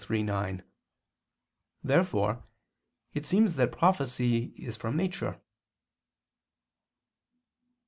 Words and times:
Therefore 1.83 2.43
it 3.13 3.27
seems 3.27 3.55
that 3.55 3.71
prophecy 3.71 4.45
is 4.57 4.75
from 4.75 4.97
nature. 4.97 5.39